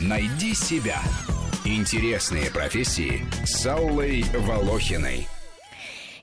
Найди 0.00 0.54
себя. 0.54 1.00
Интересные 1.64 2.50
профессии 2.50 3.26
с 3.44 3.66
Аллой 3.66 4.24
Волохиной. 4.34 5.28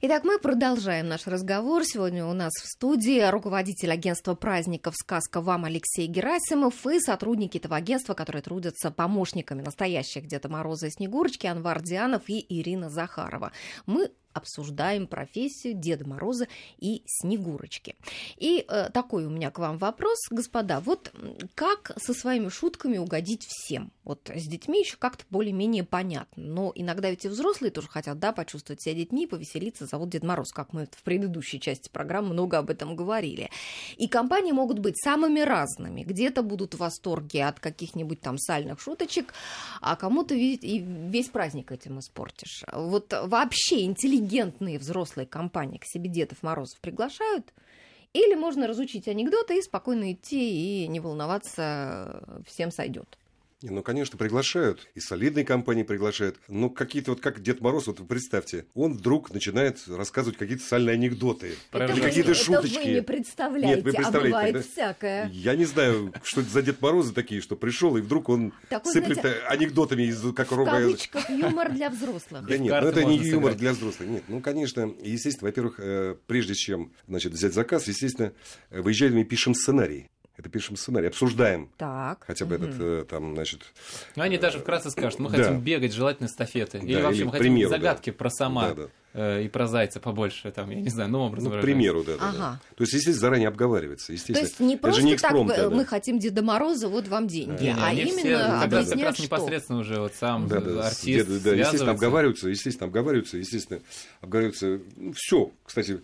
Итак, 0.02 0.24
мы 0.24 0.38
продолжаем 0.38 1.08
наш 1.08 1.26
разговор. 1.26 1.84
Сегодня 1.84 2.26
у 2.26 2.34
нас 2.34 2.54
в 2.54 2.68
студии 2.68 3.20
руководитель 3.32 3.92
агентства 3.92 4.36
праздников 4.36 4.94
«Сказка 4.96 5.42
вам» 5.42 5.66
Алексей 5.66 6.06
Герасимов 6.06 6.86
и 6.86 7.00
сотрудники 7.00 7.58
этого 7.58 7.76
агентства, 7.76 8.14
которые 8.14 8.44
трудятся 8.44 8.92
помощниками 8.92 9.64
настоящих 9.64 10.28
Деда 10.28 10.50
Мороза 10.50 10.88
и 10.88 10.92
Снегурочки 10.92 11.48
Анвар 11.48 11.82
Дианов 11.82 12.24
и 12.28 12.46
Ирина 12.48 12.92
Захарова. 12.92 13.52
Мы 13.88 14.12
обсуждаем 14.38 15.08
профессию 15.08 15.74
Деда 15.74 16.08
Мороза 16.08 16.48
и 16.78 17.04
Снегурочки. 17.06 17.96
И 18.38 18.66
э, 18.68 18.90
такой 18.94 19.26
у 19.26 19.30
меня 19.30 19.52
к 19.52 19.60
вам 19.60 19.78
вопрос, 19.78 20.20
господа. 20.30 20.80
Вот 20.80 21.12
как 21.56 21.92
со 21.98 22.14
своими 22.14 22.50
шутками 22.50 22.98
угодить 22.98 23.46
всем? 23.48 23.92
Вот 24.04 24.30
с 24.34 24.48
детьми 24.48 24.80
еще 24.80 24.96
как-то 24.98 25.26
более-менее 25.30 25.84
понятно. 25.84 26.44
Но 26.44 26.72
иногда 26.76 27.10
ведь 27.10 27.26
и 27.26 27.28
взрослые 27.28 27.72
тоже 27.72 27.88
хотят, 27.88 28.20
да, 28.20 28.32
почувствовать 28.32 28.82
себя 28.82 28.96
детьми, 28.96 29.28
повеселиться, 29.28 29.86
зовут 29.86 30.10
Дед 30.10 30.24
Мороз, 30.24 30.52
как 30.54 30.72
мы 30.72 30.86
в 30.86 31.04
предыдущей 31.04 31.60
части 31.60 31.90
программы 31.90 32.30
много 32.30 32.58
об 32.58 32.70
этом 32.70 32.96
говорили. 32.96 33.50
И 33.98 34.08
компании 34.08 34.52
могут 34.52 34.80
быть 34.80 34.98
самыми 34.98 35.42
разными. 35.42 36.04
Где-то 36.04 36.42
будут 36.42 36.76
в 36.76 36.78
восторге 36.78 37.46
от 37.46 37.60
каких-нибудь 37.60 38.22
там 38.22 38.38
сальных 38.38 38.80
шуточек, 38.80 39.34
а 39.82 39.96
кому-то 39.96 40.36
весь 40.36 41.30
праздник 41.30 41.72
этим 41.72 42.00
испортишь. 42.00 42.64
Вот 42.72 43.14
вообще 43.24 43.84
интеллигентно 43.84 44.27
интеллигентные 44.28 44.78
взрослые 44.78 45.26
компании 45.26 45.78
к 45.78 45.86
себе 45.86 46.10
Дедов 46.10 46.44
Морозов 46.44 46.80
приглашают, 46.82 47.54
или 48.14 48.36
можно 48.36 48.68
разучить 48.68 49.08
анекдоты 49.08 49.58
и 49.58 49.62
спокойно 49.62 50.12
идти 50.14 50.84
и 50.84 50.88
не 50.88 51.00
волноваться, 51.00 52.44
всем 52.46 52.72
сойдет. 52.72 53.18
Ну, 53.64 53.82
конечно, 53.82 54.18
приглашают. 54.18 54.88
И 54.94 55.00
солидные 55.00 55.44
компании 55.44 55.82
приглашают. 55.82 56.38
Но 56.48 56.70
какие-то 56.70 57.12
вот 57.12 57.22
как 57.22 57.42
Дед 57.42 57.60
Мороз, 57.60 57.88
вот 57.88 58.00
вы 58.00 58.06
представьте, 58.06 58.66
он 58.76 58.94
вдруг 58.94 59.34
начинает 59.34 59.80
рассказывать 59.88 60.38
какие-то 60.38 60.64
сальные 60.64 60.94
анекдоты. 60.94 61.56
Это 61.72 62.00
какие-то 62.00 62.36
шуточки. 62.36 62.78
Это 62.78 62.86
вы 62.86 62.94
не 62.94 63.02
представляете, 63.02 63.76
Нет, 63.76 63.84
вы 63.84 63.94
представляете, 63.94 64.36
а 64.36 64.40
бывает 64.40 64.56
да? 64.56 64.62
всякое. 64.62 65.30
Я 65.30 65.56
не 65.56 65.66
знаю, 65.66 66.14
что 66.22 66.42
это 66.42 66.52
за 66.52 66.62
Дед 66.62 66.82
Морозы 66.82 67.14
такие, 67.14 67.42
что 67.42 67.56
пришел 67.56 67.98
и 67.98 68.02
вдруг 68.02 68.30
он 68.30 68.54
Такой, 68.70 68.94
сыплет 68.94 69.22
знаете, 69.22 69.42
анекдотами 69.48 70.04
из 70.04 70.22
как 70.34 70.52
В 70.52 70.66
кавычках 70.66 71.30
юмор 71.30 71.72
для 71.74 71.90
взрослых. 71.90 72.46
Да 72.46 72.58
нет, 72.58 72.82
ну 72.82 72.88
это 72.88 73.04
не 73.06 73.18
юмор 73.18 73.56
для 73.56 73.74
взрослых. 73.74 74.08
Нет, 74.08 74.24
ну, 74.28 74.40
конечно, 74.40 74.94
естественно, 75.02 75.50
во-первых, 75.50 75.80
э, 75.80 76.16
прежде 76.28 76.54
чем 76.54 76.94
значит, 77.08 77.34
взять 77.34 77.54
заказ, 77.54 77.88
естественно, 77.88 78.34
э, 78.70 78.82
выезжаем 78.82 79.18
и 79.18 79.24
пишем 79.24 79.56
сценарий. 79.56 80.10
Это 80.38 80.50
пишем 80.50 80.76
сценарий, 80.76 81.08
обсуждаем. 81.08 81.70
Так. 81.78 82.24
Хотя 82.28 82.46
бы 82.46 82.56
угу. 82.56 82.66
этот, 82.66 82.80
э, 82.80 83.06
там, 83.10 83.34
значит... 83.34 83.62
Ну, 84.16 84.22
они 84.22 84.38
даже 84.38 84.60
вкратце 84.60 84.92
скажут, 84.92 85.20
мы 85.20 85.32
да. 85.32 85.38
хотим 85.38 85.62
бегать, 85.62 85.94
желательно 85.94 86.28
эстафеты. 86.28 86.78
Или 86.78 86.94
да, 86.94 87.02
вообще 87.02 87.20
или 87.20 87.26
мы 87.26 87.32
хотим 87.32 87.54
примеру, 87.54 87.70
загадки 87.72 88.12
да. 88.12 88.18
про 88.18 88.30
сама. 88.30 88.70
Да, 88.70 88.76
да. 88.76 88.88
Э, 89.20 89.42
и 89.42 89.48
про 89.48 89.66
зайца 89.66 90.00
побольше, 90.00 90.52
там, 90.52 90.70
я 90.70 90.80
не 90.80 90.90
знаю, 90.90 91.10
ну, 91.10 91.22
образом 91.22 91.52
ну, 91.52 91.58
к 91.58 91.62
примеру, 91.62 92.04
да, 92.04 92.18
да, 92.18 92.30
ага. 92.30 92.38
да. 92.38 92.60
То 92.76 92.84
есть, 92.84 92.94
естественно, 92.94 93.20
заранее 93.20 93.48
обговаривается, 93.48 94.14
естественно. 94.14 94.42
То 94.42 94.46
есть, 94.46 94.60
не 94.60 94.78
просто 94.78 95.02
не 95.02 95.18
так, 95.18 95.34
да, 95.48 95.72
мы 95.72 95.86
хотим 95.86 96.20
Деда 96.20 96.44
Мороза, 96.44 96.88
вот 96.88 97.08
вам 97.08 97.28
деньги, 97.28 97.64
не, 97.64 97.76
а 97.76 97.92
именно 97.92 98.20
все, 98.20 98.36
объяснять, 98.36 98.90
как 98.92 99.02
раз 99.02 99.16
что... 99.16 99.24
непосредственно 99.24 99.80
уже 99.80 100.00
вот 100.00 100.14
сам 100.14 100.48
да, 100.48 100.60
да, 100.60 100.86
артист 100.86 101.28
да, 101.30 101.50
да, 101.50 101.56
естественно, 101.56 101.94
обговариваются, 101.94 102.48
естественно, 102.48 102.86
обговариваются, 102.86 103.38
естественно, 103.38 103.80
обговариваются, 104.22 104.82
ну, 104.96 105.14
все, 105.16 105.52
кстати, 105.66 106.00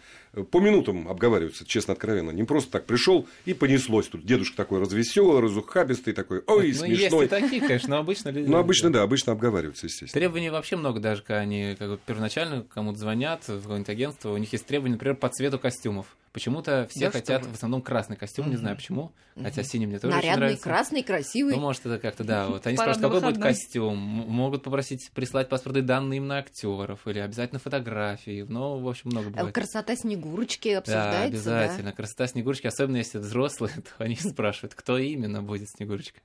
по 0.49 0.59
минутам 0.59 1.07
обговариваются, 1.07 1.63
честно, 1.63 1.93
откровенно. 1.93 2.31
Не 2.31 2.43
просто 2.43 2.71
так 2.71 2.85
пришел 2.85 3.27
и 3.45 3.53
понеслось 3.53 4.07
тут. 4.07 4.25
Дедушка 4.25 4.57
такой 4.57 4.79
развеселый, 4.79 5.39
разухабистый 5.39 6.13
такой, 6.13 6.41
ой, 6.47 6.69
ну, 6.69 6.73
смешной. 6.73 6.97
Есть 6.97 7.13
и 7.13 7.27
такие, 7.27 7.61
конечно, 7.61 7.89
но 7.89 7.97
обычно 7.97 8.29
люди... 8.29 8.49
Ну, 8.49 8.57
обычно, 8.57 8.91
да, 8.91 9.03
обычно 9.03 9.33
обговариваются, 9.33 9.85
естественно. 9.85 10.19
Требований 10.19 10.49
вообще 10.49 10.75
много 10.75 10.99
даже, 10.99 11.21
когда 11.21 11.41
они 11.41 11.75
как 11.77 11.87
бы, 11.87 11.99
первоначально 12.03 12.63
кому-то 12.63 12.97
звонят, 13.03 13.47
в 13.47 13.61
какое-нибудь 13.61 13.89
агентство, 13.89 14.31
у 14.31 14.37
них 14.37 14.51
есть 14.51 14.65
требования, 14.65 14.93
например, 14.93 15.15
по 15.15 15.29
цвету 15.29 15.59
костюмов. 15.59 16.17
Почему-то 16.31 16.87
все 16.89 17.05
да 17.05 17.11
хотят 17.11 17.45
в 17.45 17.53
основном 17.53 17.83
красный 17.83 18.15
костюм, 18.15 18.49
не 18.49 18.55
знаю 18.55 18.75
почему, 18.75 19.11
хотя 19.39 19.61
синий 19.61 19.85
мне 19.85 19.99
тоже 19.99 20.15
Нарядный, 20.15 20.37
нравится. 20.39 20.63
красный, 20.63 21.03
красивый. 21.03 21.53
Ну, 21.53 21.61
может, 21.61 21.85
это 21.85 21.99
как-то, 21.99 22.23
да. 22.23 22.47
Вот 22.47 22.65
они 22.65 22.75
спрашивают, 22.75 23.13
какой 23.13 23.29
будет 23.29 23.41
костюм. 23.43 23.97
Могут 23.97 24.63
попросить 24.63 25.11
прислать 25.13 25.47
паспортные 25.47 25.83
данные 25.83 26.17
именно 26.17 26.39
актеров 26.39 27.07
или 27.07 27.19
обязательно 27.19 27.59
фотографии. 27.59 28.43
Ну, 28.49 28.79
в 28.79 28.89
общем, 28.89 29.11
много 29.11 29.29
бывает. 29.29 29.53
Красота 29.53 29.95
Снегурочки 29.95 30.69
обсуждается, 30.69 31.19
Да, 31.19 31.23
обязательно. 31.25 31.91
Да? 31.91 31.95
Красота 31.95 32.25
Снегурочки, 32.25 32.65
особенно 32.65 32.97
если 32.97 33.19
взрослые, 33.19 33.73
то 33.97 34.03
они 34.03 34.15
спрашивают, 34.15 34.73
кто 34.73 34.97
именно 34.97 35.43
будет 35.43 35.69
Снегурочка, 35.69 36.19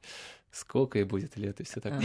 сколько 0.50 0.98
ей 0.98 1.04
будет 1.04 1.36
лет 1.36 1.60
и 1.60 1.64
все 1.64 1.80
такое. 1.80 2.02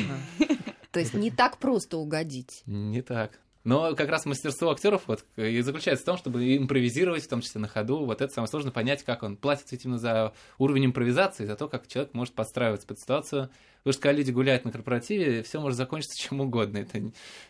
То 0.92 1.00
есть 1.00 1.14
не 1.14 1.32
так 1.32 1.58
просто 1.58 1.98
угодить. 1.98 2.64
Не 2.66 3.02
так. 3.02 3.40
Но 3.64 3.96
как 3.96 4.10
раз 4.10 4.26
мастерство 4.26 4.72
актеров 4.72 5.04
вот 5.08 5.26
и 5.38 5.62
заключается 5.62 6.04
в 6.04 6.06
том, 6.06 6.18
чтобы 6.18 6.58
импровизировать, 6.58 7.24
в 7.24 7.30
том 7.30 7.42
числе 7.42 7.62
на 7.62 7.68
ходу. 7.68 8.06
Вот 8.06 8.22
это 8.22 8.34
самое 8.34 8.50
сложное 8.50 8.72
понять, 8.72 9.04
как 9.04 9.24
он 9.24 9.38
платит 9.38 9.72
именно 9.86 9.98
за 9.98 10.34
уровень 10.58 10.88
импровизации, 10.88 11.46
за 11.46 11.56
то, 11.56 11.70
как 11.70 11.88
человек 11.88 12.14
может 12.14 12.34
подстраиваться 12.34 12.88
под 12.88 13.00
ситуацию 13.00 13.50
Потому 13.84 13.94
что 13.94 14.02
когда 14.02 14.18
люди 14.18 14.32
гуляют 14.32 14.64
на 14.64 14.72
корпоративе, 14.72 15.44
все 15.44 15.60
может 15.60 15.78
закончиться 15.78 16.18
чем 16.18 16.40
угодно. 16.40 16.78
Это 16.78 17.02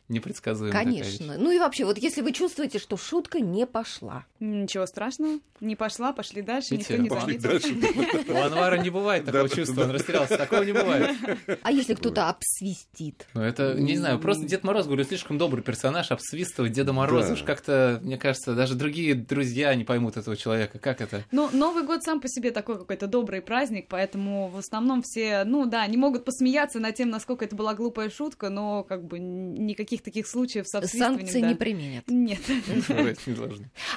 непредсказуемо. 0.10 0.74
Конечно. 0.74 1.36
Ну 1.38 1.52
и 1.52 1.60
вообще, 1.60 1.86
вот 1.86 2.00
если 2.00 2.22
вы 2.22 2.32
чувствуете, 2.32 2.80
что 2.80 2.98
шутка 2.98 3.40
не 3.40 3.68
пошла. 3.68 4.26
Ничего 4.40 4.88
страшного. 4.88 5.40
Не 5.60 5.76
пошла, 5.76 6.12
пошли 6.12 6.42
дальше, 6.42 6.76
никто 6.76 6.98
не 6.98 7.08
заметил. 7.08 8.34
У 8.34 8.38
Анвара 8.38 8.78
не 8.78 8.90
бывает 8.90 9.26
такого 9.26 9.48
чувства, 9.48 9.84
он 9.84 9.92
растерялся. 9.92 10.38
Такого 10.38 10.64
не 10.64 10.74
бывает. 10.74 11.16
А 11.62 11.72
если 11.72 11.94
кто-то 11.94 12.30
обсвистит? 12.30 13.28
Ну 13.36 13.42
это, 13.42 13.76
не 13.76 13.96
знаю, 13.96 14.20
просто 14.20 14.46
Дед 14.46 14.64
Мороз, 14.64 14.88
говорю, 14.88 15.04
слишком 15.04 15.38
добрый 15.38 15.64
персонаж, 15.64 16.12
обсвистывать 16.12 16.72
Деда 16.72 16.94
Мороза. 16.94 17.34
Уж 17.34 17.44
как-то, 17.44 18.00
мне 18.02 18.18
кажется, 18.18 18.56
даже 18.56 18.74
другие 18.74 19.14
друзья 19.14 19.74
не 19.76 19.84
поймут 19.84 20.18
этого 20.18 20.36
человека. 20.36 20.80
Как 20.80 21.00
это? 21.00 21.24
Ну, 21.32 21.50
Новый 21.54 21.84
год 21.84 22.04
сам 22.04 22.20
по 22.20 22.28
себе 22.28 22.50
такой 22.52 22.80
какой-то 22.80 23.06
добрый 23.06 23.42
праздник, 23.42 23.86
поэтому 23.88 24.50
в 24.50 24.58
основном 24.58 25.02
все, 25.04 25.44
ну 25.46 25.66
да, 25.66 25.86
не 25.86 25.98
могут 25.98 26.23
посмеяться 26.24 26.80
над 26.80 26.96
тем, 26.96 27.10
насколько 27.10 27.46
это 27.46 27.56
была 27.56 27.74
глупая 27.74 28.10
шутка, 28.10 28.50
но 28.50 28.84
как 28.84 29.06
бы 29.06 29.20
никаких 29.20 30.02
таких 30.02 30.28
случаев 30.28 30.66
с 30.68 30.72
Санкции 30.72 31.42
да. 31.42 31.50
не 31.50 31.56
применят. 31.56 32.06
Нет. 32.08 32.40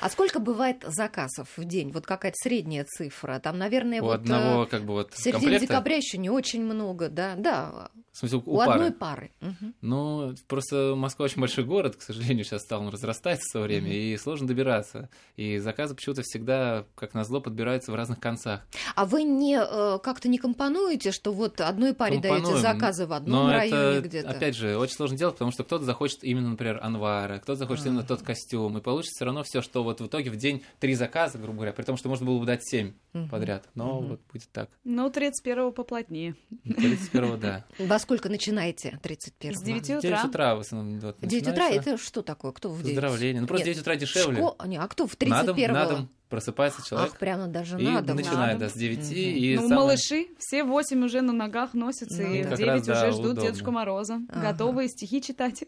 А 0.00 0.10
сколько 0.10 0.38
бывает 0.38 0.84
заказов 0.86 1.48
в 1.56 1.64
день? 1.64 1.90
Вот 1.92 2.06
какая-то 2.06 2.36
средняя 2.36 2.84
цифра? 2.84 3.38
Там, 3.38 3.58
наверное, 3.58 4.00
у 4.02 4.06
вот... 4.06 4.20
одного 4.20 4.64
э, 4.64 4.66
как 4.66 4.84
бы 4.84 4.94
вот 4.94 5.12
середине 5.14 5.58
декабря 5.58 5.96
еще 5.96 6.18
не 6.18 6.30
очень 6.30 6.64
много, 6.64 7.08
да, 7.08 7.34
да. 7.36 7.90
В 8.12 8.18
смысле, 8.18 8.42
у, 8.46 8.54
у 8.54 8.56
пары. 8.56 8.72
одной 8.72 8.92
пары. 8.92 9.30
Угу. 9.42 9.72
Ну, 9.82 10.34
просто 10.48 10.94
Москва 10.96 11.26
очень 11.26 11.40
большой 11.40 11.64
город, 11.64 11.96
к 11.96 12.02
сожалению, 12.02 12.44
сейчас 12.44 12.62
стал 12.62 12.80
он 12.80 12.88
разрастается 12.88 13.44
со 13.50 13.60
время, 13.60 13.88
угу. 13.88 13.94
и 13.94 14.16
сложно 14.16 14.46
добираться. 14.46 15.10
И 15.36 15.58
заказы 15.58 15.94
почему-то 15.94 16.22
всегда, 16.22 16.86
как 16.94 17.14
назло, 17.14 17.40
подбираются 17.40 17.92
в 17.92 17.94
разных 17.94 18.18
концах. 18.18 18.66
А 18.94 19.04
вы 19.04 19.22
не 19.22 19.58
э, 19.58 19.98
как-то 20.02 20.28
не 20.28 20.38
компонуете, 20.38 21.12
что 21.12 21.32
вот 21.32 21.60
одной 21.60 21.94
паре 21.94 22.15
даете 22.18 22.56
заказы 22.56 23.06
в 23.06 23.12
одном 23.12 23.46
Но 23.46 23.52
районе 23.52 24.00
где-то? 24.00 24.30
Опять 24.30 24.56
же, 24.56 24.78
очень 24.78 24.94
сложно 24.94 25.16
делать, 25.18 25.34
потому 25.34 25.50
что 25.50 25.64
кто-то 25.64 25.84
захочет 25.84 26.22
именно, 26.22 26.50
например, 26.50 26.80
Анвара, 26.82 27.38
кто-то 27.38 27.58
захочет 27.58 27.86
а. 27.86 27.88
именно 27.88 28.02
тот 28.04 28.22
костюм, 28.22 28.78
и 28.78 28.80
получится 28.80 29.16
все 29.16 29.24
равно 29.24 29.42
все, 29.42 29.60
что 29.60 29.82
вот 29.82 30.00
в 30.00 30.06
итоге 30.06 30.30
в 30.30 30.36
день 30.36 30.62
три 30.80 30.94
заказа, 30.94 31.38
грубо 31.38 31.56
говоря, 31.56 31.72
при 31.72 31.82
том, 31.82 31.96
что 31.96 32.08
можно 32.08 32.24
было 32.24 32.38
бы 32.38 32.46
дать 32.46 32.64
семь 32.64 32.92
угу. 33.12 33.28
подряд. 33.28 33.68
Но 33.74 33.98
угу. 33.98 34.06
вот 34.08 34.20
будет 34.32 34.48
так. 34.52 34.70
Ну, 34.84 35.08
31-го 35.08 35.72
поплотнее. 35.72 36.34
31-го, 36.64 37.36
да. 37.36 37.66
Во 37.78 37.98
сколько 37.98 38.28
начинаете? 38.28 38.86
работаете 38.86 38.98
31 39.02 39.56
С 39.56 39.62
9 39.62 39.82
утра? 39.82 40.00
9 40.00 40.24
утра 40.24 40.54
в 40.54 40.60
основном. 40.60 41.00
Вот, 41.00 41.16
9 41.20 41.48
утра 41.48 41.68
это 41.70 41.98
что 41.98 42.22
такое? 42.22 42.52
Кто 42.52 42.70
в 42.70 42.82
9? 42.82 42.94
Поздравление. 42.94 43.40
Ну, 43.40 43.46
просто 43.46 43.66
Нет, 43.66 43.74
9 43.76 43.82
утра 43.82 43.96
дешевле. 43.96 44.36
Шко... 44.36 44.66
Не, 44.66 44.76
а 44.78 44.88
кто 44.88 45.06
в 45.06 45.16
31 45.16 45.72
на 45.72 45.84
дом, 45.84 45.88
на 45.90 45.96
дом 45.96 46.08
просыпается 46.28 46.86
человек. 46.86 47.12
Ах, 47.12 47.18
прямо 47.18 47.46
даже 47.46 47.80
и 47.80 47.84
на 47.84 48.02
дом. 48.02 48.16
начинает, 48.16 48.58
да, 48.58 48.68
с 48.68 48.74
9. 48.74 48.98
Угу. 48.98 49.14
И 49.14 49.56
ну, 49.56 49.68
самое... 49.68 49.80
малыши 49.80 50.26
все 50.38 50.64
8 50.64 51.04
уже 51.04 51.20
на 51.20 51.32
ногах 51.32 51.74
носятся, 51.74 52.22
ну, 52.22 52.34
и 52.34 52.42
в 52.42 52.56
9 52.56 52.66
раз, 52.66 52.82
уже 52.82 52.92
да, 52.92 53.10
ждут 53.10 53.24
удобно. 53.24 53.42
Дедушку 53.42 53.70
Мороза. 53.70 54.20
Ага. 54.28 54.52
Готовые 54.52 54.88
стихи 54.88 55.22
читать. 55.22 55.64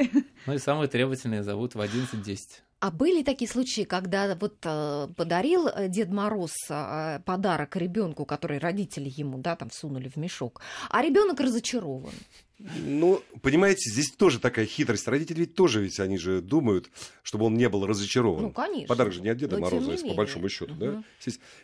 Ну 0.46 0.55
и 0.55 0.58
самые 0.58 0.88
требовательные 0.88 1.43
зовут 1.43 1.75
в 1.75 1.81
11-10. 1.81 2.38
А 2.80 2.92
были 2.92 3.25
такие 3.25 3.50
случаи, 3.50 3.82
когда 3.82 4.36
вот 4.36 4.56
э, 4.62 5.08
подарил 5.16 5.66
э, 5.66 5.88
Дед 5.88 6.10
Мороз 6.10 6.54
э, 6.70 7.19
подарок 7.25 7.75
ребенку, 7.75 8.25
который 8.25 8.58
родители 8.58 9.12
ему, 9.16 9.38
да, 9.38 9.56
там 9.56 9.69
всунули 9.69 10.08
в 10.08 10.16
мешок, 10.16 10.60
а 10.88 11.02
ребенок 11.02 11.40
разочарован? 11.40 12.12
Ну, 12.58 13.20
понимаете, 13.42 13.90
здесь 13.90 14.12
тоже 14.12 14.38
такая 14.38 14.66
хитрость. 14.66 15.08
Родители 15.08 15.40
ведь 15.40 15.54
тоже, 15.54 15.82
ведь 15.82 15.98
они 15.98 16.19
же 16.19 16.40
думают, 16.40 16.88
чтобы 17.22 17.46
он 17.46 17.54
не 17.54 17.69
был 17.69 17.84
разочарован. 17.84 18.42
Ну, 18.42 18.50
конечно. 18.52 18.86
Подарок 18.86 19.12
же 19.12 19.22
не 19.22 19.28
от 19.28 19.38
Деда 19.38 19.58
Мороза, 19.58 19.96
по 20.06 20.14
большому 20.14 20.48
счету, 20.48 20.72
угу. 20.72 20.80
да? 20.80 21.04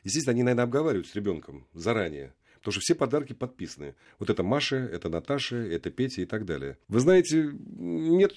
Естественно, 0.02 0.32
они, 0.32 0.42
наверное, 0.42 0.64
обговаривают 0.64 1.06
с 1.06 1.14
ребенком 1.14 1.66
заранее. 1.74 2.32
Потому 2.58 2.72
что 2.72 2.80
все 2.80 2.94
подарки 2.94 3.34
подписаны. 3.34 3.94
Вот 4.18 4.30
это 4.30 4.42
Маша, 4.42 4.76
это 4.76 5.08
Наташа, 5.08 5.56
это 5.56 5.90
Петя 5.90 6.22
и 6.22 6.24
так 6.24 6.46
далее. 6.46 6.78
Вы 6.88 7.00
знаете, 7.00 7.50
нет, 7.52 8.34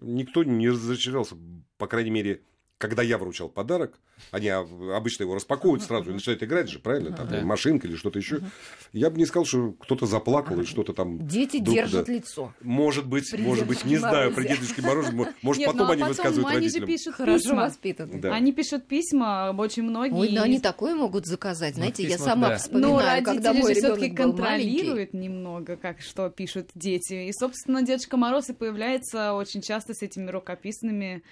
никто 0.00 0.44
не 0.44 0.68
разочаровался, 0.68 1.36
по 1.78 1.86
крайней 1.86 2.10
мере, 2.10 2.42
когда 2.80 3.02
я 3.02 3.18
вручал 3.18 3.50
подарок, 3.50 3.98
они 4.30 4.48
а, 4.48 4.66
обычно 4.96 5.24
его 5.24 5.34
распаковывают 5.34 5.82
сразу 5.82 6.10
и 6.10 6.14
начинают 6.14 6.42
играть 6.42 6.70
же, 6.70 6.78
правильно? 6.78 7.14
Там 7.14 7.28
Да. 7.28 7.42
машинка 7.42 7.86
или 7.86 7.94
что-то 7.94 8.18
еще. 8.18 8.40
Я 8.94 9.10
бы 9.10 9.18
не 9.18 9.26
сказал, 9.26 9.44
что 9.44 9.72
кто-то 9.72 10.06
заплакал 10.06 10.56
или 10.58 10.64
что-то 10.64 10.94
там. 10.94 11.28
Дети 11.28 11.58
вдруг, 11.58 11.74
держат 11.76 12.06
да. 12.06 12.12
лицо. 12.14 12.54
Может 12.62 13.06
быть, 13.06 13.30
При 13.30 13.42
может 13.42 13.66
быть, 13.66 13.84
не 13.84 13.98
знаю, 13.98 14.30
Морозе. 14.30 14.36
при 14.36 14.54
Дедушке 14.54 14.80
Морозе. 14.82 15.12
мо- 15.12 15.28
Может, 15.42 15.60
Нет, 15.60 15.66
потом 15.72 15.86
ну, 15.86 15.90
а 15.90 15.92
они 15.92 16.00
потом 16.00 16.16
высказывают 16.16 16.46
они 16.48 16.56
же 16.56 16.62
родителям. 16.80 16.86
пишут 16.88 17.14
Хорошо 17.16 17.38
письма. 17.38 17.56
воспитаны. 17.56 18.20
Да. 18.20 18.34
Они 18.34 18.52
пишут 18.52 18.88
письма, 18.88 19.54
очень 19.58 19.82
многие. 19.82 20.14
Ой, 20.14 20.28
и- 20.28 20.36
они 20.38 20.58
такое 20.58 20.94
могут 20.94 21.26
заказать. 21.26 21.74
Знаете, 21.74 22.02
я 22.04 22.10
письма, 22.16 22.24
сама 22.24 22.48
да. 22.48 22.56
Вспоминаю, 22.56 23.22
когда 23.24 23.50
родители 23.50 23.62
мой 23.62 23.74
же 23.74 23.80
все-таки 23.80 24.06
ребенок 24.06 24.34
был 24.36 24.42
маленький. 24.42 24.70
контролируют 24.78 25.12
немного, 25.12 25.76
как 25.76 26.00
что 26.00 26.30
пишут 26.30 26.70
дети. 26.74 27.26
И, 27.28 27.32
собственно, 27.38 27.82
Дедушка 27.82 28.16
Мороз 28.16 28.48
и 28.48 28.54
появляется 28.54 29.34
очень 29.34 29.60
часто 29.60 29.92
с 29.92 30.00
этими 30.00 30.30
рукописными. 30.30 31.22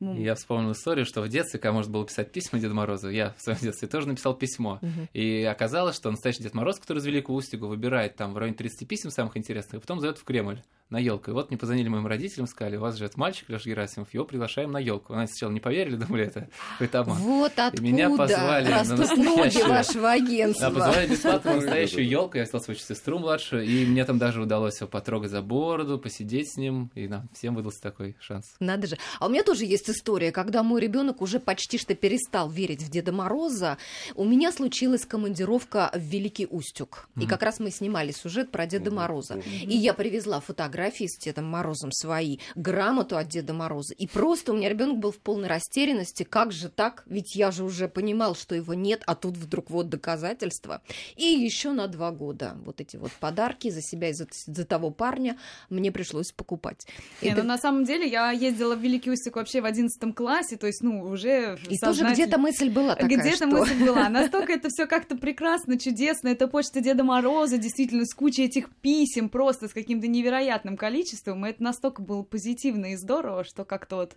И 0.00 0.22
Я 0.22 0.36
вспомнил 0.36 0.70
историю, 0.72 0.97
что 1.04 1.22
в 1.22 1.28
детстве, 1.28 1.60
когда 1.60 1.72
можно 1.72 1.92
было 1.92 2.06
писать 2.06 2.32
письма 2.32 2.58
Деду 2.58 2.74
Морозу, 2.74 3.10
я 3.10 3.34
в 3.36 3.42
своем 3.42 3.58
детстве 3.60 3.88
тоже 3.88 4.08
написал 4.08 4.34
письмо. 4.34 4.78
Мгм. 4.82 5.08
И 5.12 5.42
оказалось, 5.44 5.96
что 5.96 6.10
настоящий 6.10 6.42
Дед 6.42 6.54
Мороз, 6.54 6.78
который 6.78 6.98
из 6.98 7.06
Великого 7.06 7.36
Устюга, 7.36 7.64
выбирает 7.64 8.16
там 8.16 8.34
в 8.34 8.38
районе 8.38 8.56
30 8.56 8.86
писем 8.86 9.10
самых 9.10 9.36
интересных, 9.36 9.74
и 9.74 9.80
потом 9.80 10.00
зовет 10.00 10.18
в 10.18 10.24
Кремль 10.24 10.62
на 10.90 10.98
елку. 10.98 11.30
И 11.30 11.34
вот 11.34 11.50
мне 11.50 11.58
позвонили 11.58 11.88
моим 11.88 12.06
родителям, 12.06 12.46
сказали, 12.46 12.76
у 12.76 12.80
вас 12.80 12.96
живет 12.96 13.16
мальчик 13.16 13.48
Леша 13.50 13.68
Герасимов, 13.68 14.12
его 14.14 14.24
приглашаем 14.24 14.70
на 14.72 14.78
елку. 14.78 15.12
Они 15.12 15.26
сначала 15.26 15.50
не 15.52 15.60
поверили, 15.60 15.96
думали, 15.96 16.24
это 16.26 16.48
какой-то 16.72 17.00
обман. 17.00 17.18
Вот 17.18 17.52
откуда 17.58 17.82
меня 17.82 18.08
позвали 18.16 18.68
на 18.70 18.84
ноги 18.84 19.00
настоящую. 19.00 19.68
вашего 19.68 20.10
агентства. 20.12 20.70
Да, 20.70 20.74
позвали 20.86 21.06
бесплатно 21.08 21.50
на 21.50 21.56
настоящую 21.60 22.08
елку, 22.08 22.38
я 22.38 22.46
стал 22.46 22.60
свою 22.62 22.80
сестру 22.80 23.18
младшую, 23.18 23.64
и 23.64 23.84
мне 23.84 24.04
там 24.06 24.18
даже 24.18 24.40
удалось 24.40 24.80
его 24.80 24.88
потрогать 24.88 25.30
за 25.30 25.42
бороду, 25.42 25.98
посидеть 25.98 26.52
с 26.54 26.56
ним, 26.56 26.90
и 26.94 27.06
нам 27.06 27.28
всем 27.34 27.54
выдался 27.54 27.82
такой 27.82 28.16
шанс. 28.18 28.54
Надо 28.58 28.86
же. 28.86 28.96
А 29.20 29.26
у 29.26 29.28
меня 29.28 29.42
тоже 29.42 29.66
есть 29.66 29.90
история, 29.90 30.32
когда 30.32 30.62
мой 30.62 30.80
ребенок 30.80 31.20
уже 31.20 31.38
почти 31.38 31.76
что 31.76 31.94
перестал 31.94 32.48
верить 32.48 32.82
в 32.82 32.90
Деда 32.90 33.12
Мороза. 33.12 33.76
У 34.14 34.24
меня 34.24 34.52
случилась 34.52 35.04
командировка 35.04 35.90
в 35.94 35.98
Великий 35.98 36.46
Устюг. 36.46 37.08
И 37.16 37.20
Мгм. 37.20 37.28
как 37.28 37.42
раз 37.42 37.60
мы 37.60 37.70
снимали 37.70 38.12
сюжет 38.12 38.50
про 38.50 38.66
Деда 38.66 38.86
Мгм. 38.90 39.00
Мороза. 39.00 39.34
Мгм. 39.34 39.42
И 39.68 39.76
я 39.76 39.92
привезла 39.92 40.40
фотографии 40.40 40.77
с 40.86 41.18
Дедом 41.18 41.46
Морозом 41.46 41.90
свои, 41.92 42.38
грамоту 42.54 43.16
от 43.16 43.28
Деда 43.28 43.52
Мороза. 43.52 43.94
И 43.94 44.06
просто 44.06 44.52
у 44.52 44.56
меня 44.56 44.68
ребенок 44.68 44.98
был 44.98 45.10
в 45.10 45.18
полной 45.18 45.48
растерянности. 45.48 46.22
Как 46.22 46.52
же 46.52 46.68
так? 46.68 47.02
Ведь 47.06 47.34
я 47.34 47.50
же 47.50 47.64
уже 47.64 47.88
понимал, 47.88 48.34
что 48.36 48.54
его 48.54 48.74
нет, 48.74 49.02
а 49.06 49.14
тут 49.14 49.36
вдруг 49.36 49.70
вот 49.70 49.88
доказательства. 49.88 50.82
И 51.16 51.24
еще 51.24 51.72
на 51.72 51.88
два 51.88 52.10
года 52.12 52.56
вот 52.64 52.80
эти 52.80 52.96
вот 52.96 53.10
подарки 53.12 53.70
за 53.70 53.82
себя 53.82 54.10
и 54.10 54.12
за, 54.12 54.26
за 54.46 54.64
того 54.64 54.90
парня 54.90 55.38
мне 55.68 55.90
пришлось 55.90 56.32
покупать. 56.32 56.86
Не, 57.22 57.30
Это- 57.30 57.42
ну, 57.42 57.48
на 57.48 57.58
самом 57.58 57.84
деле 57.84 58.06
я 58.08 58.30
ездила 58.30 58.74
в 58.76 58.80
Великий 58.80 59.10
Устюг 59.10 59.36
вообще 59.36 59.60
в 59.60 59.64
одиннадцатом 59.64 60.12
классе, 60.12 60.56
то 60.56 60.66
есть, 60.66 60.82
ну, 60.82 61.00
уже 61.02 61.58
И 61.68 61.78
тоже 61.78 62.00
сознательно- 62.00 62.12
где-то 62.14 62.38
мысль 62.38 62.70
была 62.70 62.94
такая, 62.94 63.18
Где-то 63.18 63.36
что... 63.36 63.46
мысль 63.46 63.84
была. 63.84 64.08
Настолько 64.08 64.52
это 64.52 64.68
все 64.68 64.86
как-то 64.86 65.16
прекрасно, 65.16 65.78
чудесно. 65.78 66.28
Это 66.28 66.46
почта 66.48 66.80
Деда 66.80 67.04
Мороза, 67.04 67.58
действительно, 67.58 68.04
с 68.04 68.14
кучей 68.14 68.44
этих 68.44 68.70
писем, 68.76 69.28
просто 69.28 69.68
с 69.68 69.72
каким-то 69.72 70.06
невероятным 70.06 70.67
количеством. 70.76 71.46
И 71.46 71.50
это 71.50 71.62
настолько 71.62 72.02
было 72.02 72.22
позитивно 72.22 72.92
и 72.92 72.96
здорово, 72.96 73.44
что 73.44 73.64
как-то 73.64 73.96
вот 73.96 74.16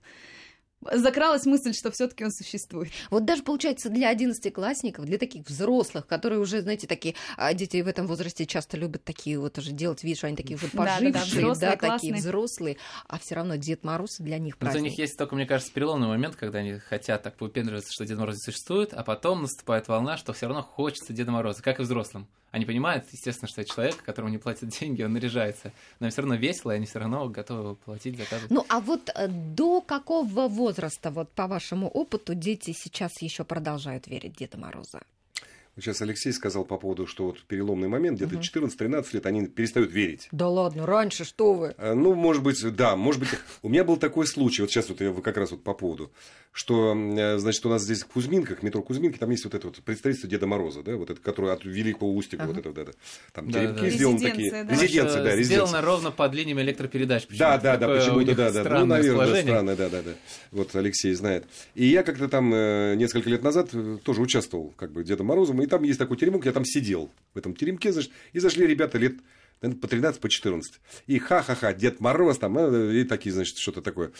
закралась 0.92 1.46
мысль, 1.46 1.74
что 1.74 1.92
все-таки 1.92 2.24
он 2.24 2.32
существует. 2.32 2.92
Вот 3.10 3.26
даже, 3.26 3.44
получается, 3.44 3.90
для 3.90 4.10
одиннадцатиклассников, 4.10 5.06
для 5.06 5.18
таких 5.18 5.46
взрослых, 5.46 6.08
которые 6.08 6.40
уже, 6.40 6.62
знаете, 6.62 6.88
такие, 6.88 7.16
а 7.38 7.54
дети 7.54 7.82
в 7.82 7.88
этом 7.88 8.08
возрасте 8.08 8.46
часто 8.46 8.78
любят 8.78 9.04
такие 9.04 9.40
вот 9.40 9.58
уже 9.58 9.72
делать 9.72 10.04
вид, 10.04 10.18
что 10.18 10.28
они 10.28 10.36
такие 10.36 10.56
уже 10.56 10.68
пожившие, 10.70 11.12
да, 11.12 11.20
взрослые, 11.22 11.72
такие 11.72 11.78
классные. 11.78 12.14
взрослые, 12.16 12.78
а 13.08 13.20
все 13.20 13.36
равно 13.36 13.56
Дед 13.58 13.84
Мороз 13.84 14.18
для 14.18 14.40
них 14.40 14.56
Но 14.60 14.68
у 14.68 14.72
праздник. 14.72 14.90
них 14.90 14.98
есть 15.00 15.18
только, 15.18 15.36
мне 15.36 15.46
кажется, 15.46 15.72
переломный 15.72 16.08
момент, 16.08 16.36
когда 16.36 16.60
они 16.60 16.80
хотят 16.80 17.22
так 17.22 17.40
выпендриваться, 17.40 17.92
что 17.94 18.06
Дед 18.06 18.18
Мороз 18.18 18.38
существует, 18.40 18.94
а 18.94 19.04
потом 19.04 19.44
наступает 19.44 19.88
волна, 19.88 20.18
что 20.18 20.34
все 20.34 20.48
равно 20.48 20.64
хочется 20.64 21.14
Деда 21.14 21.32
Мороза, 21.32 21.62
как 21.62 21.80
и 21.80 21.84
взрослым. 21.84 22.28
Они 22.52 22.66
понимают, 22.66 23.06
естественно, 23.12 23.48
что 23.48 23.64
человек, 23.64 24.04
которому 24.04 24.30
не 24.32 24.38
платят 24.38 24.70
деньги, 24.80 25.04
он 25.04 25.14
наряжается. 25.14 25.72
Но 26.00 26.10
все 26.10 26.22
равно 26.22 26.36
весело, 26.36 26.72
и 26.72 26.76
они 26.76 26.86
все 26.86 27.00
равно 27.00 27.30
готовы 27.30 27.76
платить, 27.76 28.18
заказывать. 28.18 28.52
Ну, 28.52 28.66
а 28.68 28.82
вот 28.82 29.10
э, 29.16 29.28
до 29.30 29.82
какого 29.82 30.48
возраста, 30.48 31.12
вот 31.12 31.32
по 31.32 31.48
вашему 31.48 31.88
опыту, 31.88 32.36
дети 32.36 32.74
сейчас 32.78 33.22
еще 33.22 33.46
продолжают 33.46 34.08
верить 34.08 34.36
Деда 34.36 34.58
Мороза? 34.58 35.02
Сейчас 35.78 36.02
Алексей 36.02 36.34
сказал 36.34 36.66
по 36.66 36.78
поводу, 36.78 37.08
что 37.08 37.28
вот 37.28 37.42
переломный 37.48 37.88
момент, 37.88 38.18
где-то 38.18 38.34
Мгм. 38.34 38.42
14-13 38.42 39.14
лет 39.14 39.26
они 39.26 39.48
перестают 39.48 39.92
верить. 39.92 40.28
Да 40.32 40.50
ладно, 40.50 40.86
раньше, 40.86 41.24
что 41.24 41.54
вы? 41.54 41.74
А, 41.78 41.94
Ну, 41.96 42.14
может 42.14 42.44
быть, 42.44 42.62
да, 42.76 42.96
может 42.98 43.22
быть. 43.22 43.30
У 43.62 43.70
меня 43.70 43.84
был 43.86 43.96
такой 43.96 44.28
случай, 44.28 44.62
вот 44.64 44.70
сейчас 44.72 44.90
вот 44.90 45.00
я 45.00 45.14
как 45.14 45.38
раз 45.38 45.52
вот 45.52 45.64
по 45.64 45.74
поводу, 45.74 46.12
что, 46.52 46.94
э, 46.94 47.38
значит, 47.38 47.66
у 47.66 47.70
нас 47.70 47.84
здесь 47.84 48.02
в 48.04 48.08
Кузьминках, 48.08 48.64
метро 48.64 48.82
Кузьминки, 48.82 49.18
там 49.18 49.30
есть 49.30 49.46
вот 49.46 49.54
это 49.54 49.68
вот 49.68 49.78
представительство 49.78 50.30
Деда 50.30 50.46
Мороза, 50.46 50.84
да, 50.84 50.98
вот 50.98 51.10
это, 51.10 51.22
которое 51.22 51.54
от 51.54 51.64
Великого 51.64 52.14
Устюга, 52.16 52.44
Ага. 52.44 52.52
вот 52.52 52.60
это 52.60 52.70
вот 52.70 52.78
это. 52.78 52.94
Там 53.32 53.50
Да, 53.50 53.60
теремки 53.62 53.80
да. 53.82 53.90
сделаны 53.90 54.16
Резиденция, 54.16 54.30
такие. 54.32 54.52
да. 54.52 54.64
Да, 54.64 54.76
что 54.76 55.38
резиденция. 55.38 55.44
Сделано 55.46 55.82
ровно 55.82 56.12
под 56.12 56.34
линиями 56.36 56.62
электропередач. 56.64 57.28
Да, 57.38 57.58
да, 57.58 57.78
да, 57.78 57.88
почему-то, 57.88 58.36
да, 58.36 58.52
да. 58.52 58.80
Ну, 58.80 58.86
наверное, 58.88 59.42
странно, 59.42 59.76
да, 59.78 59.88
да, 59.90 60.02
да. 60.02 60.12
Вот 60.52 60.76
Алексей 60.76 61.14
знает. 61.14 61.46
И 61.76 61.86
я 61.86 62.04
как-то 62.04 62.28
там 62.28 62.54
э, 62.54 62.96
несколько 62.96 63.30
лет 63.30 63.42
назад 63.42 63.70
э, 63.74 63.98
тоже 64.04 64.22
участвовал, 64.22 64.74
как 64.76 64.92
бы, 64.92 65.04
Дедом 65.06 65.28
Морозом, 65.28 65.61
и 65.62 65.68
там 65.68 65.84
есть 65.84 66.00
такой 66.00 66.18
теремок, 66.18 66.46
я 66.46 66.52
там 66.52 66.66
сидел 66.66 67.12
в 67.34 67.38
этом 67.38 67.56
теремке, 67.56 67.92
значит, 67.92 68.12
и 68.34 68.40
зашли 68.40 68.66
ребята 68.68 68.98
лет 68.98 69.16
наверное, 69.62 69.82
по 69.82 69.88
13, 69.88 70.22
по 70.22 70.30
14. 70.30 70.80
И 71.08 71.20
ха-ха-ха, 71.20 71.74
Дед 71.74 72.00
Мороз 72.00 72.38
там, 72.38 72.58
э, 72.58 73.02
и 73.02 73.04
такие, 73.04 73.34
значит, 73.34 73.58
что-то 73.58 73.82
такое. 73.82 74.12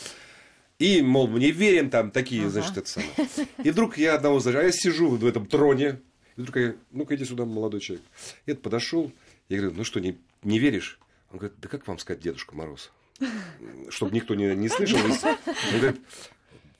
И, 0.78 1.02
мол, 1.02 1.28
не 1.28 1.50
верим, 1.50 1.90
там 1.90 2.10
такие, 2.10 2.42
Ага. 2.42 2.50
значит, 2.50 2.76
это 2.78 2.88
самое. 2.88 3.12
И 3.64 3.70
вдруг 3.70 3.98
я 3.98 4.14
одного, 4.14 4.40
значит, 4.40 4.60
а 4.60 4.64
я 4.64 4.72
сижу 4.72 5.10
в 5.10 5.26
этом 5.26 5.46
троне, 5.46 6.00
и 6.36 6.40
вдруг 6.40 6.56
я, 6.56 6.74
ну-ка 6.90 7.14
иди 7.14 7.24
сюда, 7.24 7.44
молодой 7.44 7.80
человек. 7.80 8.04
Этот 8.46 8.62
подошел, 8.62 9.12
я 9.48 9.58
говорю, 9.58 9.76
ну 9.76 9.84
что, 9.84 10.00
не, 10.00 10.18
не 10.42 10.58
веришь? 10.58 10.98
Он 11.30 11.38
говорит, 11.38 11.58
да 11.60 11.68
как 11.68 11.86
вам 11.86 11.98
сказать, 11.98 12.22
Дедушка 12.22 12.56
Мороз? 12.56 12.90
Чтобы 13.90 14.14
никто 14.14 14.34
не, 14.34 14.54
не 14.56 14.68
слышал. 14.68 14.98
Он 14.98 15.78
говорит, 15.78 16.00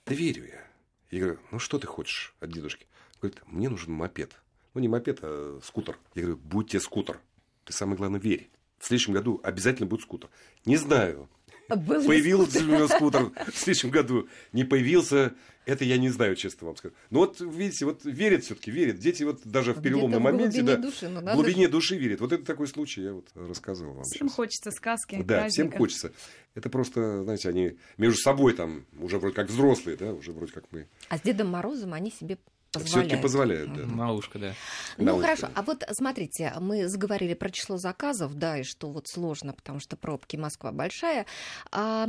да 0.06 0.14
верю 0.14 0.46
я. 0.46 0.66
Я 1.10 1.20
говорю, 1.20 1.38
ну 1.50 1.58
что 1.58 1.78
ты 1.78 1.86
хочешь 1.86 2.34
от 2.40 2.50
дедушки? 2.50 2.86
Он 3.16 3.28
говорит, 3.28 3.42
мне 3.46 3.68
нужен 3.68 3.92
мопед. 3.92 4.32
Ну, 4.74 4.80
не 4.80 4.88
мопед, 4.88 5.18
а 5.22 5.58
скутер. 5.62 5.98
Я 6.14 6.22
говорю, 6.22 6.40
будь 6.42 6.70
тебе 6.70 6.80
скутер. 6.80 7.20
Ты 7.64 7.72
самое 7.72 7.96
главное 7.98 8.20
верь. 8.20 8.50
В 8.78 8.86
следующем 8.86 9.12
году 9.12 9.40
обязательно 9.44 9.86
будет 9.86 10.02
скутер. 10.02 10.28
Не 10.64 10.76
знаю, 10.76 11.28
Был 11.68 12.00
ли 12.00 12.06
появился 12.08 12.58
ли 12.58 12.72
у 12.72 12.76
него 12.76 12.88
скутер 12.88 13.30
в 13.52 13.56
следующем 13.56 13.90
году, 13.90 14.28
не 14.52 14.64
появился, 14.64 15.34
это 15.64 15.84
я 15.84 15.96
не 15.98 16.08
знаю, 16.08 16.34
честно 16.34 16.66
вам 16.66 16.76
скажу. 16.76 16.92
Но 17.10 17.20
вот, 17.20 17.40
видите, 17.40 17.84
вот 17.84 18.04
верят 18.04 18.42
все-таки, 18.44 18.70
верят. 18.72 18.98
Дети 18.98 19.22
вот 19.22 19.40
даже 19.44 19.72
в 19.72 19.76
Где-то 19.78 19.82
переломном 19.88 20.20
в 20.20 20.24
моменте, 20.24 20.58
глубине 20.62 20.76
да, 20.76 20.82
души, 20.82 21.08
но 21.08 21.20
в 21.20 21.22
надо 21.22 21.36
глубине 21.36 21.68
души 21.68 21.96
верят. 21.96 22.20
Вот 22.20 22.32
это 22.32 22.44
такой 22.44 22.66
случай 22.66 23.02
я 23.02 23.12
вот 23.12 23.28
рассказывал 23.34 23.92
вам 23.94 24.04
Всем 24.04 24.26
сейчас. 24.28 24.34
хочется 24.36 24.70
сказки, 24.72 25.22
Да, 25.22 25.48
всем 25.48 25.68
праздника. 25.68 25.78
хочется. 25.78 26.12
Это 26.54 26.68
просто, 26.68 27.22
знаете, 27.22 27.48
они 27.48 27.76
между 27.98 28.18
собой 28.18 28.54
там 28.54 28.84
уже 28.98 29.18
вроде 29.20 29.34
как 29.36 29.48
взрослые, 29.48 29.96
да, 29.96 30.12
уже 30.12 30.32
вроде 30.32 30.52
как 30.52 30.64
мы. 30.72 30.88
А 31.08 31.16
с 31.18 31.20
Дедом 31.20 31.48
Морозом 31.48 31.94
они 31.94 32.10
себе 32.10 32.38
Все-таки 32.80 33.16
позволяют. 33.16 33.68
позволяют, 33.68 33.72
да. 33.74 33.96
На 33.96 34.12
ушко, 34.12 34.38
да. 34.38 34.54
Ну 34.96 35.04
На 35.04 35.12
ушко, 35.14 35.22
хорошо, 35.24 35.46
да. 35.48 35.52
а 35.56 35.62
вот 35.62 35.84
смотрите, 35.92 36.54
мы 36.60 36.88
заговорили 36.88 37.34
про 37.34 37.50
число 37.50 37.76
заказов, 37.76 38.34
да, 38.34 38.58
и 38.58 38.62
что 38.62 38.90
вот 38.90 39.08
сложно, 39.08 39.52
потому 39.52 39.78
что 39.80 39.96
пробки 39.96 40.36
Москва 40.36 40.72
большая. 40.72 41.26
А, 41.70 42.08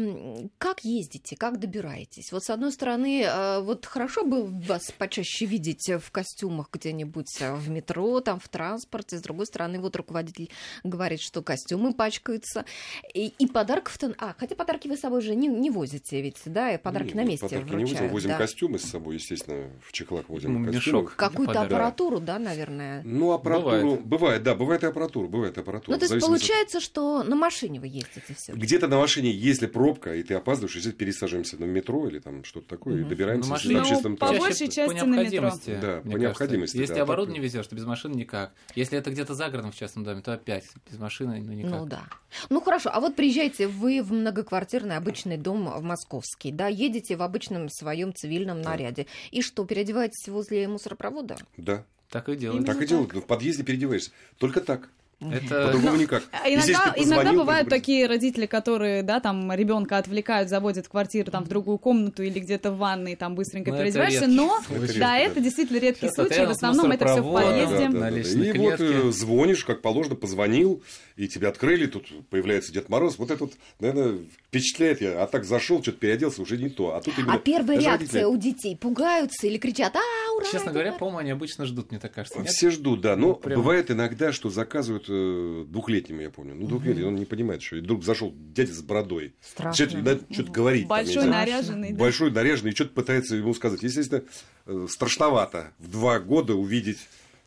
как 0.58 0.84
ездите, 0.86 1.36
как 1.36 1.60
добираетесь? 1.60 2.32
Вот 2.32 2.44
с 2.44 2.50
одной 2.50 2.72
стороны, 2.72 3.26
а, 3.28 3.60
вот 3.62 3.86
хорошо 3.86 4.26
бы 4.26 4.46
вас 4.46 4.92
почаще 4.98 5.46
видеть 5.46 5.90
в 5.90 6.12
костюмах 6.12 6.70
где-нибудь 6.72 7.42
а, 7.42 7.56
в 7.56 7.70
метро, 7.70 8.22
там 8.22 8.40
в 8.40 8.48
транспорте. 8.48 9.18
С 9.18 9.22
другой 9.22 9.46
стороны, 9.48 9.80
вот 9.80 9.96
руководитель 9.96 10.50
говорит, 10.84 11.20
что 11.22 11.42
костюмы 11.42 11.94
пачкаются. 11.94 12.66
И, 13.14 13.34
и 13.38 13.48
подарков-то... 13.48 14.16
А, 14.18 14.34
хотя 14.38 14.56
подарки 14.56 14.88
вы 14.88 14.96
с 14.98 15.02
собой 15.02 15.22
же 15.22 15.36
не, 15.36 15.48
не 15.48 15.70
возите 15.70 16.22
ведь, 16.22 16.42
да, 16.46 16.74
и 16.74 16.78
подарки 16.78 17.10
Не, 17.10 17.16
на 17.16 17.22
мы 17.24 17.28
месте 17.30 17.48
Подарки 17.48 17.70
не 17.70 17.86
вручают. 17.86 18.00
возим, 18.00 18.10
возим 18.12 18.30
да. 18.30 18.38
костюмы 18.38 18.80
с 18.80 18.84
собой, 18.84 19.16
естественно, 19.16 19.70
в 19.86 19.92
чехлах 19.92 20.30
возим 20.30 20.53
Костюмы. 20.60 20.76
мешок. 21.02 21.16
Какую-то 21.16 21.62
аппаратуру, 21.62 22.20
да, 22.20 22.40
наверное. 22.40 23.02
Ну, 23.04 23.32
аппаратуру... 23.32 23.72
Бывает. 23.98 24.06
Бывает. 24.06 24.44
да, 24.44 24.56
бывает 24.56 24.84
и 24.84 24.88
аппаратура, 24.88 25.28
бывает 25.28 25.58
и 25.58 25.62
аппаратура. 25.62 25.96
Ну, 25.96 26.00
то 26.00 26.08
В 26.08 26.12
есть 26.12 26.22
зависимости 26.26 26.44
от- 26.46 26.50
получается, 26.50 26.80
что 26.80 27.24
на 27.24 27.36
машине 27.36 27.80
вы 27.80 27.88
ездите 27.88 28.34
все. 28.38 28.54
Где-то 28.54 28.88
на 28.88 28.98
машине, 29.00 29.32
если 29.32 29.68
пробка, 29.68 30.16
и 30.16 30.24
ты 30.24 30.34
опаздываешь, 30.34 30.76
если 30.76 30.92
пересаживаемся 30.92 31.58
на 31.60 31.66
метро 31.66 32.08
или 32.08 32.20
там 32.20 32.44
что-то 32.44 32.68
такое, 32.68 32.96
и 32.96 33.00
Мгм. 33.02 33.10
добираемся 33.10 33.50
На 33.50 33.56
машине 33.56 33.76
в 33.78 33.82
общественном 33.82 34.12
Ну, 34.14 34.18
по 34.18 34.28
большей 34.34 34.68
части 34.70 34.86
по 34.86 34.88
на 34.88 34.94
метро. 34.94 35.08
необходимости. 35.08 35.70
Да, 35.82 35.88
мне 35.88 35.88
по 35.88 36.04
кажется. 36.04 36.18
необходимости, 36.20 36.78
Если 36.78 36.94
да, 36.96 37.02
оборудование 37.04 37.42
так- 37.42 37.52
везешь, 37.54 37.68
то 37.68 37.76
без 37.76 37.86
машины 37.86 38.14
никак. 38.16 38.54
Если 38.76 38.98
это 38.98 39.12
где-то 39.12 39.34
за 39.34 39.50
городом 39.50 39.72
в 39.72 39.76
частном 39.76 40.04
доме, 40.04 40.22
то 40.22 40.34
опять 40.34 40.66
без 40.90 40.98
машины, 41.00 41.42
ну 41.46 41.54
никак. 41.54 41.72
Ну 41.72 41.86
да. 41.86 42.04
Ну 42.50 42.62
хорошо, 42.62 42.90
а 42.94 43.00
вот 43.00 43.16
приезжаете 43.16 43.68
вы 43.68 44.02
в 44.02 44.12
многоквартирный 44.12 44.98
обычный 44.98 45.38
дом 45.38 45.66
в 45.70 45.82
московский, 45.84 46.52
да, 46.52 46.68
едете 46.68 47.16
в 47.16 47.22
обычном 47.22 47.70
своем 47.70 48.14
цивильном 48.14 48.62
наряде. 48.62 49.08
И 49.32 49.42
что, 49.42 49.66
переодеваетесь 49.66 50.28
возле 50.44 50.68
мусоропровода? 50.68 51.38
Да, 51.58 51.84
Так 52.10 52.30
и 52.30 52.36
делают. 52.36 52.66
Так 52.66 52.76
и 52.76 52.80
так. 52.80 52.88
делают. 52.90 53.14
Ну, 53.14 53.22
в 53.22 53.26
подъезде 53.26 53.64
переодеваешься. 53.64 54.12
Только 54.38 54.62
так. 54.62 54.90
Это 55.22 55.68
По-другому 55.68 55.96
никак. 55.96 56.24
А 56.34 56.50
Иногда, 56.50 56.92
ты 56.92 57.00
иногда 57.00 57.16
позвонил, 57.16 57.40
бывают 57.40 57.70
такие 57.70 58.08
родители, 58.08 58.46
которые, 58.46 59.04
да, 59.04 59.22
там 59.22 59.54
ребенка 59.54 59.98
отвлекают, 59.98 60.50
заводят 60.50 60.86
в 60.88 60.90
квартиру, 60.90 61.32
там 61.32 61.46
в 61.46 61.48
другую 61.48 61.78
комнату 61.78 62.24
или 62.24 62.40
где-то 62.40 62.72
в 62.74 62.78
ванной, 62.78 63.16
там 63.16 63.34
быстренько 63.34 63.72
Ну, 63.72 63.78
переодеваешься, 63.78 64.28
но. 64.28 64.60
Это 64.70 65.00
да, 65.00 65.18
редко, 65.18 65.32
это 65.32 65.36
да. 65.36 65.42
действительно 65.42 65.78
редкий 65.78 66.08
Сейчас 66.10 66.16
случай, 66.16 66.46
в 66.46 66.50
основном 66.50 66.92
это 66.92 67.06
все 67.06 67.22
в 67.22 67.26
мусоропровод, 67.26 67.62
подъезде. 67.64 67.88
да, 67.90 68.00
на 68.00 68.10
лестничной 68.10 68.48
И 68.50 68.58
вот 68.60 68.76
клетке. 68.76 69.08
э, 69.08 69.12
звонишь, 69.14 69.64
как 69.64 69.82
положено, 69.82 70.16
позвонил, 70.16 70.84
и 71.16 71.30
тебя 71.30 71.50
открыли, 71.50 71.86
тут 71.86 72.06
появляется 72.30 72.74
Дед 72.74 72.90
Мороз. 72.90 73.18
Вот 73.18 73.32
это 73.32 73.46
вот, 73.46 73.54
наверное, 73.80 74.18
впечатляет. 74.54 75.02
Я, 75.02 75.24
а 75.24 75.28
так 75.28 75.44
зашел, 75.46 75.82
что-то 75.82 75.98
переоделся, 75.98 76.42
уже 76.42 76.58
не 76.58 76.70
то. 76.70 76.96
А 76.96 77.02
тут 77.02 77.18
именно 77.18 77.34
А 77.34 77.38
первая 77.40 77.78
даже 77.78 77.88
реакция 77.90 78.24
родители- 78.24 78.24
у 78.26 78.38
детей 78.38 78.78
пугаются 78.78 79.48
или 79.48 79.58
кричат, 79.58 79.96
а, 79.96 80.36
ура! 80.36 80.46
Честно 80.52 80.72
говоря, 80.72 80.90
ура!» 80.92 81.00
по-моему, 81.00 81.18
они 81.20 81.32
обычно 81.32 81.66
ждут, 81.66 81.90
мне 81.92 82.00
так 82.00 82.14
кажется. 82.14 82.40
нет? 82.40 82.50
Все 82.50 82.70
ждут, 82.70 83.02
да. 83.02 83.16
Но 83.16 83.30
Ну, 83.30 83.36
прям. 83.36 83.60
бывает 83.60 83.90
иногда, 83.90 84.32
что 84.32 84.50
заказывают 84.50 85.06
э, 85.10 85.66
двухлетнему, 85.68 86.22
я 86.22 86.30
помню. 86.30 86.54
Ну, 86.56 86.68
двухлетний, 86.68 87.04
он 87.04 87.16
не 87.16 87.26
понимает, 87.26 87.62
что. 87.64 87.78
И 87.78 87.80
вдруг 87.82 88.04
зашел 88.04 88.34
дядя 88.36 88.74
с 88.74 88.82
бородой. 88.82 89.34
Страшно. 89.42 89.86
Что-то, 89.90 90.20
что-то 90.32 90.52
говорит. 90.52 90.84
там, 90.84 90.90
Большой, 90.90 91.14
знаю. 91.24 91.30
наряженный, 91.32 91.92
да. 91.94 91.98
Большой, 92.00 92.32
наряженный, 92.32 92.72
и 92.72 92.76
что-то 92.76 92.92
пытается 92.94 93.36
ему 93.36 93.54
сказать. 93.54 93.82
Естественно, 93.82 94.24
э, 94.68 94.88
страшновато 94.90 95.72
в 95.80 95.90
два 95.90 96.20
года 96.20 96.54
увидеть. 96.56 97.00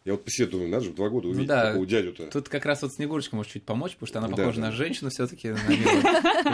Я 0.06 0.12
вот 0.12 0.24
по 0.24 0.30
себе 0.30 0.46
думаю, 0.46 0.70
надо 0.70 0.84
же 0.84 0.92
в 0.92 0.94
два 0.94 1.08
года 1.08 1.26
увидеть 1.26 1.48
да. 1.48 1.66
такого 1.66 1.84
дядю-то. 1.84 2.26
Тут 2.30 2.48
как 2.48 2.64
раз 2.64 2.80
вот 2.82 2.92
Снегурочка 2.92 3.34
может 3.34 3.50
чуть 3.52 3.64
помочь, 3.64 3.96
потому 3.96 4.06
что 4.06 4.18
она 4.20 4.28
похожа 4.28 4.60
да. 4.60 4.68
на 4.68 4.72
женщину 4.72 5.10
все-таки, 5.10 5.48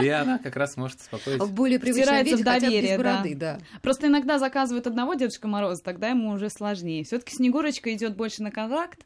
и 0.03 0.09
она 0.09 0.39
как 0.39 0.57
раз 0.57 0.79
может 0.79 1.01
успокоить. 1.01 1.39
В 1.39 1.53
более 1.53 1.79
виде, 1.79 2.03
в 2.03 2.43
доверие, 2.43 2.97
без 2.97 2.97
бороды, 2.97 3.35
да. 3.35 3.59
Просто 3.83 4.07
иногда 4.07 4.39
заказывают 4.39 4.87
одного 4.87 5.13
Дедушка 5.13 5.49
Мороза, 5.49 5.83
тогда 5.83 6.09
ему 6.09 6.31
уже 6.31 6.49
сложнее. 6.49 7.05
Все-таки 7.05 7.37
Снегурочка 7.37 7.93
идет 7.93 8.17
больше 8.17 8.43
на 8.43 8.51
контакт, 8.51 9.05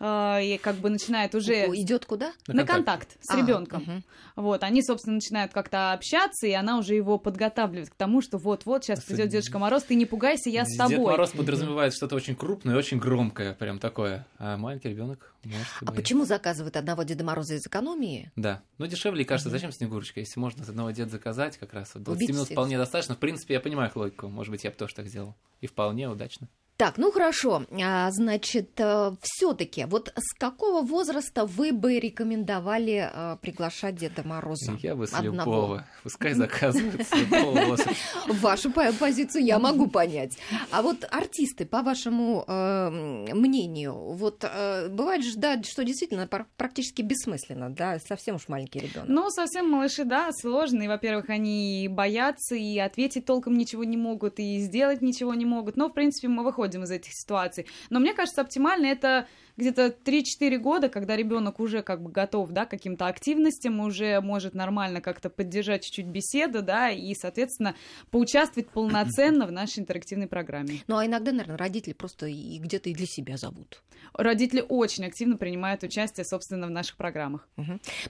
и 0.00 0.58
как 0.62 0.76
бы 0.76 0.90
начинает 0.90 1.34
уже 1.34 1.66
Идет 1.74 2.04
куда? 2.06 2.32
На 2.48 2.54
на, 2.54 2.64
контакт. 2.64 3.12
контакт, 3.14 3.16
с 3.24 3.30
А, 3.30 3.36
ребенком. 3.38 3.82
мгм. 3.82 4.04
Вот, 4.36 4.62
они, 4.62 4.82
собственно, 4.82 5.14
начинают 5.16 5.52
как-то 5.52 5.92
общаться, 5.92 6.46
и 6.46 6.52
она 6.52 6.78
уже 6.78 6.94
его 6.94 7.18
подготавливает 7.18 7.90
к 7.90 7.94
тому, 7.94 8.20
что 8.20 8.38
вот-вот 8.38 8.84
сейчас 8.84 9.04
придет 9.04 9.28
Дедушка 9.28 9.58
Мороз, 9.58 9.84
ты 9.84 9.94
не 9.94 10.06
пугайся, 10.06 10.50
я 10.50 10.64
с 10.64 10.68
Дед 10.68 10.78
тобой. 10.78 11.12
Мороз 11.12 11.30
подразумевает 11.30 11.94
что-то 11.94 12.16
очень 12.16 12.34
крупное 12.34 12.74
и 12.74 12.78
очень 12.78 12.98
громкое, 12.98 13.54
прям 13.54 13.78
такое. 13.78 14.26
А 14.38 14.56
маленький 14.56 14.88
ребенок 14.88 15.34
может 15.44 15.66
А 15.86 15.92
почему 15.92 16.24
заказывают 16.24 16.76
одного 16.76 17.02
Деда 17.04 17.24
Мороза 17.24 17.54
из 17.54 17.66
экономии? 17.66 18.32
Да. 18.36 18.62
Ну, 18.78 18.86
дешевле, 18.86 19.22
и 19.22 19.24
кажется, 19.24 19.50
зачем 19.50 19.70
Снегурочка? 19.72 20.20
Если 20.20 20.38
можно 20.40 20.62
от 20.62 20.68
одного 20.68 20.90
деда 20.90 21.10
заказать, 21.10 21.56
как 21.58 21.72
раз 21.74 21.92
вот 21.94 22.02
20 22.02 22.16
Убить 22.18 22.28
минут 22.30 22.46
всех. 22.46 22.54
вполне 22.56 22.76
достаточно. 22.78 23.14
В 23.14 23.18
принципе, 23.18 23.54
я 23.54 23.60
понимаю 23.60 23.90
их 23.90 23.96
логику. 23.96 24.28
Может 24.28 24.50
быть, 24.50 24.64
я 24.64 24.70
бы 24.70 24.76
тоже 24.76 24.94
так 24.94 25.06
сделал. 25.06 25.34
И 25.60 25.66
вполне 25.66 26.08
удачно. 26.08 26.48
Так, 26.76 26.98
ну 26.98 27.12
хорошо. 27.12 27.62
А, 27.80 28.10
значит, 28.10 28.80
все-таки, 29.22 29.84
вот 29.84 30.12
с 30.16 30.34
какого 30.36 30.82
возраста 30.82 31.46
вы 31.46 31.72
бы 31.72 32.00
рекомендовали 32.00 33.08
а, 33.12 33.36
приглашать 33.36 33.94
Деда 33.94 34.26
Мороза? 34.26 34.76
Я 34.82 34.96
бы 34.96 35.06
с 35.06 35.14
Одного. 35.14 35.52
любого. 35.52 35.86
Пускай 36.02 36.32
заказывают 36.34 37.06
с 37.06 37.12
любого 37.14 37.64
возраста. 37.66 37.94
Вашу 38.26 38.72
по- 38.72 38.92
позицию 38.92 39.44
я 39.44 39.60
могу 39.60 39.86
понять. 39.86 40.36
А 40.72 40.82
вот 40.82 41.06
артисты, 41.12 41.64
по 41.64 41.82
вашему 41.82 42.44
э, 42.48 42.90
мнению, 42.90 43.94
вот 43.94 44.42
э, 44.42 44.88
бывает 44.88 45.24
же, 45.24 45.36
да, 45.36 45.62
что 45.62 45.84
действительно 45.84 46.28
практически 46.56 47.02
бессмысленно, 47.02 47.70
да, 47.70 48.00
совсем 48.00 48.34
уж 48.34 48.48
маленький 48.48 48.80
ребенок. 48.80 49.08
Ну, 49.08 49.30
совсем 49.30 49.70
малыши, 49.70 50.04
да, 50.04 50.30
сложные. 50.32 50.88
Во-первых, 50.88 51.30
они 51.30 51.86
боятся, 51.88 52.56
и 52.56 52.78
ответить 52.80 53.26
толком 53.26 53.56
ничего 53.56 53.84
не 53.84 53.96
могут, 53.96 54.40
и 54.40 54.58
сделать 54.58 55.02
ничего 55.02 55.34
не 55.34 55.46
могут. 55.46 55.76
Но, 55.76 55.88
в 55.88 55.92
принципе, 55.92 56.26
мы 56.26 56.42
выходим 56.42 56.63
из 56.66 56.90
этих 56.90 57.12
ситуаций. 57.12 57.66
Но 57.90 58.00
мне 58.00 58.14
кажется, 58.14 58.40
оптимально 58.40 58.86
это 58.86 59.26
где-то 59.56 59.94
3-4 60.04 60.58
года, 60.58 60.88
когда 60.88 61.16
ребенок 61.16 61.60
уже 61.60 61.82
как 61.82 62.02
бы 62.02 62.10
готов, 62.10 62.50
да, 62.50 62.66
к 62.66 62.70
каким-то 62.70 63.06
активностям, 63.06 63.80
уже 63.80 64.20
может 64.20 64.54
нормально 64.54 65.00
как-то 65.00 65.30
поддержать 65.30 65.84
чуть-чуть 65.84 66.06
беседу, 66.06 66.62
да, 66.62 66.90
и, 66.90 67.14
соответственно, 67.14 67.74
поучаствовать 68.10 68.68
полноценно 68.70 69.46
в 69.46 69.52
нашей 69.52 69.80
интерактивной 69.80 70.26
программе. 70.26 70.82
Ну, 70.86 70.96
а 70.96 71.06
иногда, 71.06 71.30
наверное, 71.30 71.56
родители 71.56 71.92
просто 71.92 72.26
и 72.26 72.58
где-то 72.58 72.90
и 72.90 72.94
для 72.94 73.06
себя 73.06 73.36
зовут. 73.36 73.82
Родители 74.12 74.64
очень 74.68 75.04
активно 75.04 75.36
принимают 75.36 75.82
участие, 75.82 76.24
собственно, 76.24 76.66
в 76.66 76.70
наших 76.70 76.96
программах. 76.96 77.48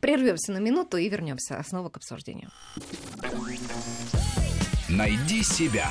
Прервемся 0.00 0.52
на 0.52 0.58
минуту 0.58 0.96
и 0.96 1.08
вернемся 1.08 1.62
снова 1.66 1.88
к 1.90 1.96
обсуждению. 1.96 2.50
Найди 4.88 5.42
себя. 5.42 5.90